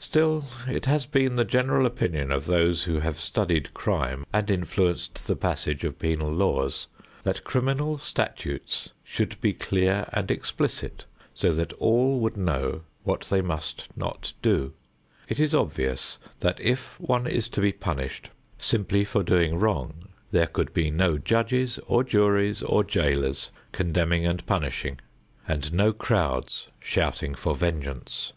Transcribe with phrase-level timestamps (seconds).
[0.00, 5.28] Still it has been the general opinion of those who have studied crime and influenced
[5.28, 6.88] the passage of penal laws,
[7.22, 13.40] that criminal statutes should be clear and explicit so that all would know what they
[13.40, 14.72] must not do.
[15.28, 18.28] It is obvious that if one is to be punished
[18.58, 24.44] simply for doing wrong, there could be no judges or juries or jailers condemning and
[24.46, 24.98] punishing
[25.46, 28.32] and no crowds shouting for vengeance.